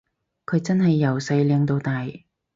[0.47, 2.07] 佢真係由細靚到大